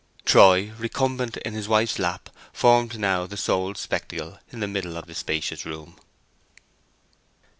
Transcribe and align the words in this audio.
Troy 0.25 0.71
recumbent 0.79 1.37
in 1.37 1.53
his 1.53 1.67
wife's 1.67 1.99
lap 1.99 2.31
formed 2.51 2.97
now 2.97 3.27
the 3.27 3.37
sole 3.37 3.75
spectacle 3.75 4.39
in 4.51 4.59
the 4.59 4.67
middle 4.67 4.97
of 4.97 5.05
the 5.05 5.13
spacious 5.13 5.63
room. 5.63 5.95